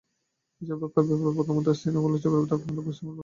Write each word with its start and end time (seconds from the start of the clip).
হিসাব-রক্ষার 0.59 1.03
ব্যাপারে 1.07 1.35
প্রথম 1.37 1.53
হইতেই 1.57 1.77
শ্রীননীগোপাল 1.79 2.15
চক্রবর্তীর 2.21 2.43
অক্লান্ত 2.55 2.79
পরিশ্রম 2.85 3.07
উল্লেখযোগ্য। 3.09 3.19